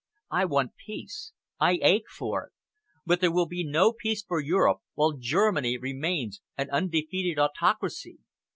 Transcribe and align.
I 0.31 0.45
want 0.45 0.77
peace. 0.83 1.31
I 1.59 1.77
ache 1.83 2.09
for 2.09 2.45
it. 2.47 2.51
But 3.05 3.21
there 3.21 3.31
will 3.31 3.45
be 3.45 3.63
no 3.63 3.93
peace 3.93 4.23
for 4.23 4.39
Europe 4.39 4.79
while 4.95 5.11
Germany 5.13 5.77
remains 5.77 6.41
an 6.57 6.71
undefeated 6.71 7.37
autocracy. 7.37 8.17